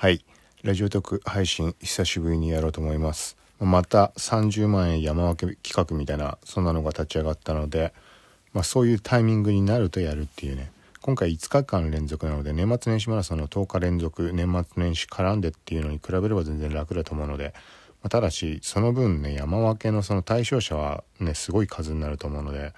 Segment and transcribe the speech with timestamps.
[0.00, 0.24] はい。
[0.62, 3.36] ラジオ特配信久しぶりにやろうと思います。
[3.58, 7.92] また30万円山分け企画みたいなそんなのが立ち上がったので、
[8.52, 10.70] まあ、そういうタイミングになるとやるっていうね。
[11.00, 17.52] 今回5日間連続なので年末年始マラソンの10日連続年末年始絡んでっていうのに比べれば全然楽だと思うので、
[18.00, 22.72] まあ、ただしその分ね山分けのその対象者はねすごい数になると思うので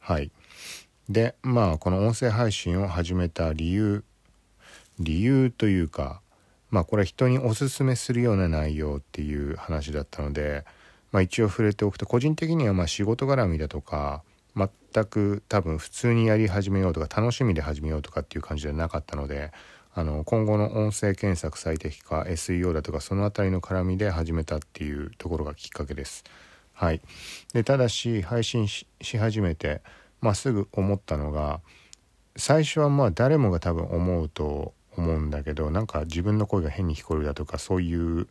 [0.00, 0.30] はい。
[1.10, 4.04] でまあこの音声配信を始めた理由
[4.98, 6.21] 理由というか
[6.72, 10.64] まあこれは人におすすめするような内容っていう話だったので、
[11.12, 14.22] まあ、一応触れておくと個人的にはまあ仕事絡みだとか
[14.56, 14.68] 全
[15.04, 19.52] く多分普通にやり始めようとか楽しみで始めようとかっていう感じではなかったので
[19.94, 26.24] あの今後の音声検索最適化 SEO だとかその辺りの絡みで始めたっていうところがきっかけです。
[26.72, 27.02] はい、
[27.52, 29.82] でただし配信し始めて、
[30.22, 31.60] まあ、すぐ思ったのが
[32.36, 38.28] 最初はまあ誰もが多分思うと思うんだけどなんか自分の声が変に聞こえるだとかそういう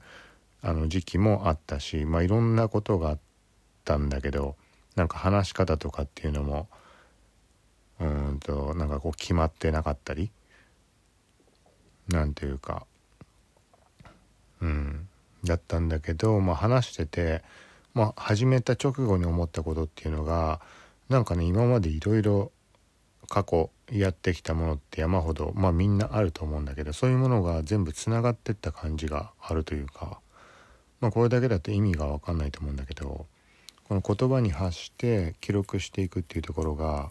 [0.61, 3.19] あの時期もあったしまあいろんなことがあっ
[3.83, 4.55] たんだけど
[4.95, 6.67] なんか話し方とかっていうのも
[7.99, 10.31] うんとなんかこう決まってなかったり
[12.07, 12.85] なんていうか
[14.61, 15.07] うん
[15.43, 17.41] だったんだけど、まあ、話してて、
[17.93, 20.61] まあ、始めた直後に思ったことっていうのが
[21.09, 22.51] なんかね今までいろいろ
[23.31, 30.19] 過去やってきたものって山ほどまあみんなあると思うんだけどそういうものが全部つながってった感じがあるというか
[30.99, 33.25] まあこれだけだと意味が分かんないと思うんだけど
[33.87, 37.09] この言葉に発して記録していくっていうところが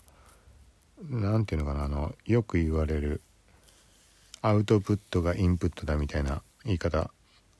[1.08, 3.22] 何て言うのかなあのよく言われる
[4.42, 7.10] アウトプットがインプットだみたいな言い方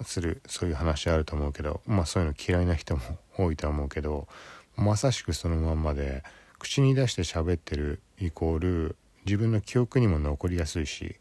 [0.02, 3.02] するそういう話あると思うけどまあそういうの嫌いな人も
[3.38, 4.28] 多いとは思うけど
[4.76, 6.22] まさしくそのまんまで
[6.60, 11.16] 口に出して喋ってるイコール自分の記憶にも残りやすいし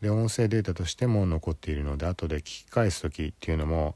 [0.00, 3.94] で音声データとしても残っているので後で聞き返す時っていうのも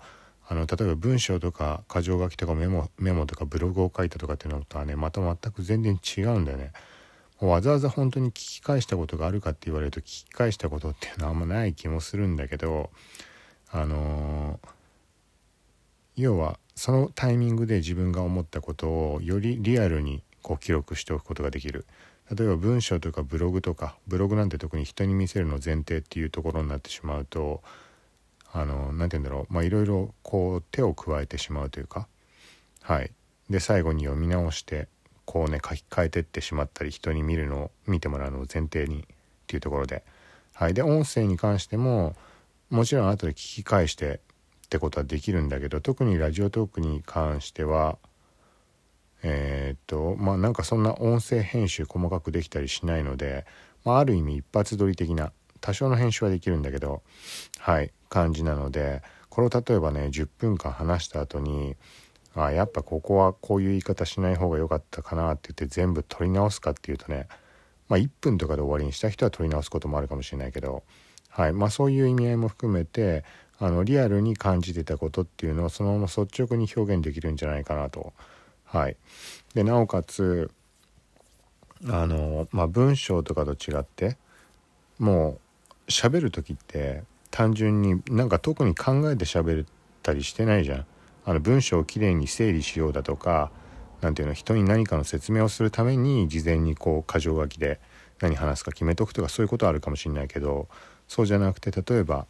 [0.49, 6.73] あの例えば文章とか箇条書きとかメモメモとかブログを書いたとかっていうのとはねまた全く全然違うんだよね。
[7.41, 12.91] わざわざ本当に聞き返したことがあるかって言われると聞き返したことっていうのはあんまない気もするんだけど
[13.73, 14.69] あのー、
[16.17, 21.87] 要はそのタイミングで自分が思ったことをよりリアルにこう記録しておくことができる。
[22.31, 27.63] 例えば文章とかブログとかブログなんて特に人に見せるの前提っていうところになってしまうと
[28.53, 29.53] あの何て言うんだろう。
[29.53, 32.07] まあいろいろこう手を加えてしまうというか。
[32.83, 33.11] はい。
[33.51, 34.89] で最後に読み直して
[35.25, 39.05] こうね書き換えてってしまったり人に見るのを見てもらうのを前提にっ
[39.47, 40.03] ていうところで。
[40.55, 40.75] はい。
[40.75, 42.15] で音声に関しても
[42.71, 44.21] もちろん後で聞き返して
[44.67, 47.99] ってことはできるんだけど特にラジオトークに関しては
[49.23, 53.47] えー、っとまあなんかそんな音声編集細かくできたりしないので、
[53.85, 57.03] まあ、ある意味一発撮り的な多少の編集はできるんだけど
[57.59, 61.77] はい感じなのでこれを例えばね10分間話した後に
[62.35, 67.29] あやっぱここはこういう言い方しない方が良かったかなって言って全部撮り直すかっていうとね
[67.89, 70.83] まあ1分とかで終わりにした人は撮り直すこともあるかもしれないけど
[71.29, 73.25] はいまあそういう意味合いも含めて
[73.59, 78.13] あのリアルに感じてたことっていうのをそのまま率直に表現できるんじゃないかなと
[78.73, 78.97] はい。
[79.55, 80.51] でなおかつ
[81.89, 84.17] あのまあ文章とかと違って
[84.99, 85.39] も
[85.87, 89.67] う喋る時って単純になんか特に考えて喋っ
[90.03, 90.87] たりしてないじゃん。
[91.25, 93.53] あの文章をきれいに整理しようだとか
[94.01, 97.79] 何ていうの人に何かの説明をするために事前にこう箇条書きで
[98.21, 100.67] 何話すか決めとくとかそういうことはあるかもしれないけど
[101.07, 102.27] そうじゃなくて例えば、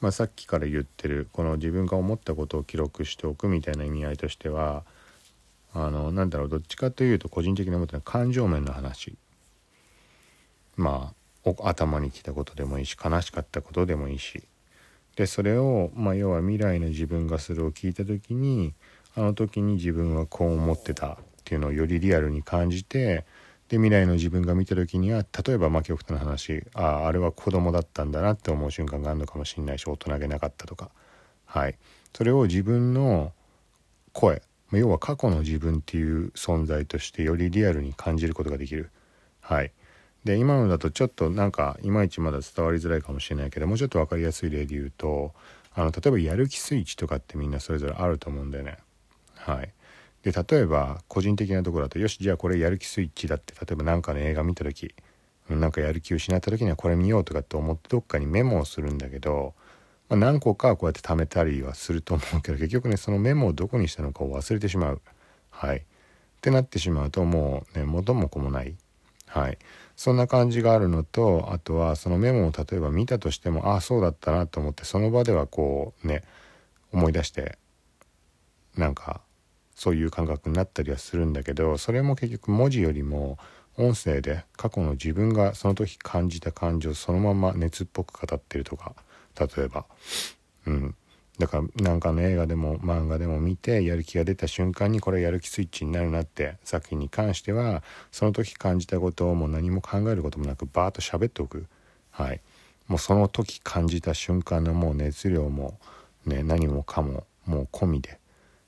[0.00, 4.82] まあ、さっきから言ってるこの自分が思ったことを記録しておくみたいな意味合いとしては
[5.78, 9.14] あのなんだろうどっちかというと個人的に思ったのは感情面の話。
[10.76, 11.12] ま
[11.44, 14.42] あ頭にきたことでもいいし悲しかったことでもいいし。
[15.16, 18.74] でそれを、まあ、要は未来の自分がそれを聞いた時に
[19.14, 23.24] あの時に自分はこう思ってたっていうのをよりリアルに感じて
[23.68, 30.90] で未来の自分が見た時には例えばまあ極端な話あああれは子供だったんだなって思う瞬間があるのかもしれないし大人げなかったとか。
[31.46, 31.78] はい。
[32.14, 33.32] それを自分の
[34.12, 34.42] 声
[34.72, 38.90] 要は過去の自分っていう存在としてよりリアルに感じることができる。
[39.40, 39.72] はい。
[40.24, 45.32] で今のだとちょっとなんかいまいちまだ伝わりづらいかもしれないけどもうちょっと分かりやすい例で言うと
[45.72, 48.78] あの例えばやる気スイッチとかってみんなそれぞれあると思うんだよね。
[49.34, 49.72] はい。
[50.24, 54.92] で例えば個人的なところだとよしじゃあこれやる気スイッチだって例えば何かの映画見た時
[55.48, 59.54] なんかやる気を失った時にはこれ見ようとかって思ってどっかにメモをするんだけど
[60.08, 65.00] まあ、何個かこうやって貯めたりはすると思うけど結局ねそのメモをどこにしたのかを忘れてしまう。
[65.50, 65.82] はい、っ
[66.42, 68.76] てなってしまうともうね元も子もない、
[69.26, 69.58] はい。
[69.96, 76.22] そんな感じがあるのとあとはそのメモを例えば見たとしてもああそうだったなと思ってその場ではこうね
[76.92, 77.58] 思い出して
[78.76, 79.22] なんか
[79.74, 83.38] そういう感覚になったりはするんだけどそれも結局文字よりも
[83.78, 88.94] 音声で過去の自分がその時感じた感情そのまま熱っぽく語ってるとか
[89.38, 89.84] 例えば。
[90.66, 90.94] うん。
[91.38, 101.66] だからなんかの映画でも漫画でも見てやる気が出た瞬間にこれやる気スイッチになるなって作品に関してはその時感じたことをもう何も考えることもなくバーッと喋っておく。
[102.10, 102.40] はい。
[102.88, 105.78] もうその時感じた瞬間のもう熱量も
[106.24, 108.18] ね何もかももう込みで。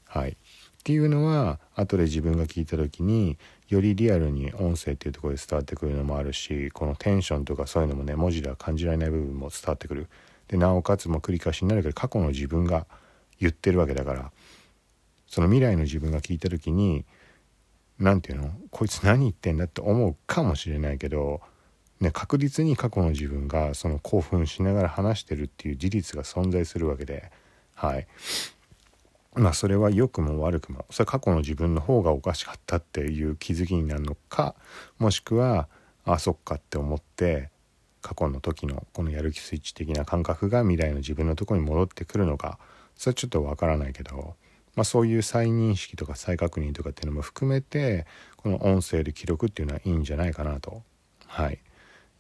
[0.06, 0.32] はい。
[0.32, 0.35] っ
[0.85, 3.38] ていうのは後で自分が聞いた時に
[3.69, 10.09] よりリアルに音声っていうところで伝わってくるのもあるしこのテンションとかそういうのもね文字では感じられない部分も伝わってくる。
[10.49, 12.87] でなおかつも繰り返しになるけど過去の自分が
[13.39, 14.33] 言ってるわけだから
[15.27, 17.05] その未来の自分が聞いた時に
[17.99, 18.53] 何て言うの？
[18.71, 21.41] こいつ何言ってんだって思うかもしれないけど、
[22.00, 27.31] ね、確実に過去の自分がその興奮しながら話してるっていう事実が存在するわけで
[27.75, 28.06] はい。
[29.35, 34.56] まあそれは良くも悪くもそれは過去の自分の方がおかしかったっていう気づきになるのか
[34.99, 35.69] もしくは
[36.05, 37.50] あそっかって思って
[38.09, 42.59] 過去の時のこのやる気スイッチ的な感覚が未来の自分のとこに戻ってくるのか
[42.97, 44.35] それはちょっとわからないけど、
[44.77, 48.07] まあ、そういう再認識とか再確認とかっていうのも含めて
[48.39, 50.83] この音声で記録っていうのはいいんじゃないかなと。
[51.27, 51.59] はい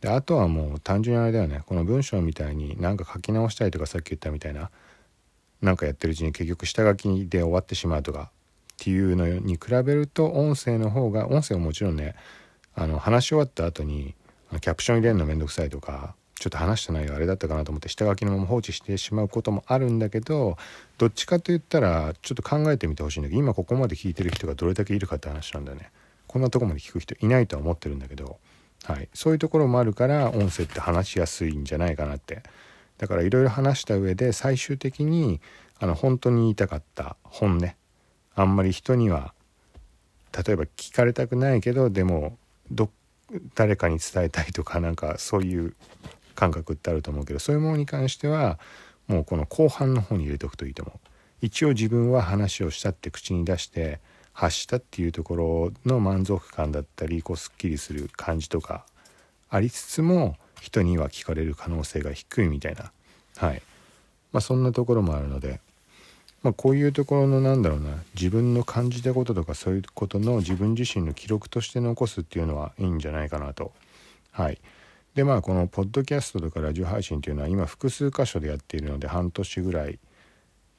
[0.02, 4.70] であとはもう単純にあれだよねこの文章みたいに何か書き直したりとかさっき言ったみたいな
[5.60, 8.30] なんかやってるうちに結局下書きで終わってしまうとか
[8.74, 12.14] っていうのに比べると音声の方が音声はもちろんね
[12.76, 14.14] あの話し終わった後に
[14.60, 20.56] キャプション入れるのめんどくさいとかちょっと話した内容あれだったかなと思って下書きのまま放置してしまうこともあるんだけど
[20.96, 25.90] どっちかと言ったらちょっと考えてみてほしいんだけど今ここまで聞いてる人がどれだけいるかって話なんだよね。
[26.26, 28.38] こんなとこまで聞く人いないとは思ってるんだけど、
[28.84, 32.42] はい、そういうところもあるから音声って話しやすいんじゃないかなって。
[32.98, 35.40] だからいろいろ話した上で最終的に
[35.80, 37.70] あの本当に言いたかった本音
[38.34, 39.32] あんまり人には
[40.36, 42.36] 例えば聞かれたくないけどでも
[42.70, 42.90] どっ
[43.54, 45.74] 誰かに伝えたいとかなんかそういう
[46.34, 48.58] 感覚ってあると思うけどそういうものに関しては
[49.06, 50.98] もうこの後半の方に入れておくといいと思う。
[51.40, 54.00] 一応自分は話をしたって口に出して
[54.32, 58.84] 発したっていうところの満足感だったりこうすっきりする感じとか
[59.48, 62.92] ありつつも人には聞かれる可能性が低いみたいな
[63.36, 63.62] はい
[64.32, 65.60] まあそんなところもあるので
[66.42, 73.72] まあ、こういうところのなんだろうな自分の感じたこととかそういうことの自分自身の記録として残すっていうのはいいんじゃないかなと。
[74.30, 74.60] はい、
[75.14, 79.98] でまあこのポッドキャストとかラジオ配信っていうのは今複数箇所でやっているので半年ぐらい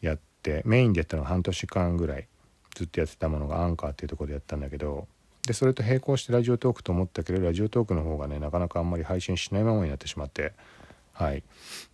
[0.02, 2.28] やってメインでやったのは半年間ぐらい
[2.74, 5.08] ずっとやってたものがアンカーっていうところでやったんだけど
[5.46, 10.54] でそれと並行してラジオトークと思ったけどラジオトークの方がねなかなかあんまり配信しないままになってしまって
[11.19, 11.44] はい、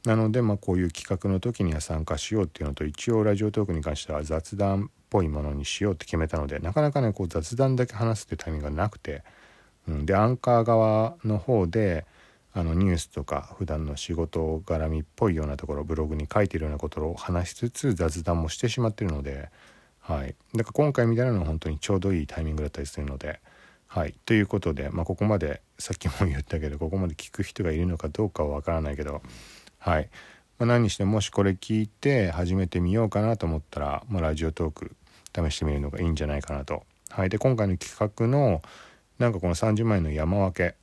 [0.05, 9.23] なので、まあ、こういう企画の時には参加しようっていうのと一応ラジオトークに関しては雑談っぽいものにしようって決めたのでなかなかねこう雑談だけ話すっていうタイミングがなくて、
[9.87, 12.05] うん、でアンカー側の方で
[12.53, 19.49] あのニュースとか普段の仕事絡みっぽいようなところブログに書いてるようなことを話しつつ雑談もしてしまってるので、
[20.01, 23.39] はい、だから今回みたいなのは本当にちょうどいいタイミングだったりするので。
[23.87, 29.21] はい、ということで、まあ、ここまでさっきも言ったけどここまで聞く人がいるのかどうかはわからないけど、
[29.79, 30.09] はい。
[30.57, 34.95] まあ、何にしてもしこれ聞いて始めてみようかなと思ったら、まあ、ラジオトーク
[35.35, 36.83] 試してみるのがいいんじゃないかなと。
[37.09, 38.61] はい、で今回の企画の
[39.19, 40.75] なんかこの30万円の山分け、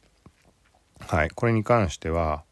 [1.06, 2.44] はい、これに関しては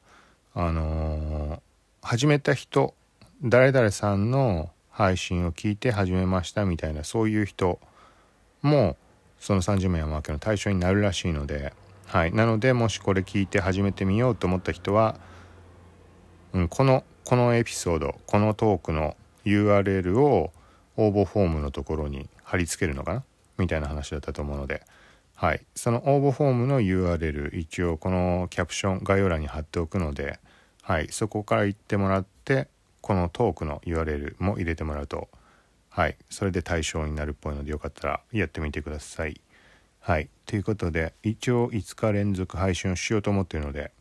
[0.54, 1.60] あのー、
[2.02, 2.94] 始めた人
[3.42, 7.80] 誰々さんの配信を聞いて始めましたみたいなそういう人
[8.60, 8.96] も
[9.40, 11.72] その30名山分けの対象になるらしいので、
[12.06, 15.18] はい、なのでもしこれ聞いて始めてみようと思った人は、
[16.52, 20.52] うん、このこのエピソードこのトークの URL を
[20.96, 23.24] 応募フォームのところに貼り付けるのかな？
[23.56, 24.82] みたいな話だったと思うので、
[25.34, 30.38] はい、その応募フォームの URL 一応このキャプション概要欄に貼っておくので、
[30.82, 32.68] はい、そこから行ってもらって
[33.00, 35.28] このトークの URL も入れてもらうと
[35.90, 36.16] はい。
[36.30, 39.40] それで対象になるっぽいのでよかったらやってみてください。
[40.00, 40.28] はい。
[40.46, 43.92] ということで一応5日連続配信をしようと思っているので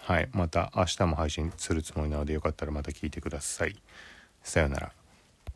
[0.00, 0.28] はい。
[0.32, 3.76] また明日も配信するつもりなのでよかったらまた聞いてください。
[4.42, 4.97] さようなら。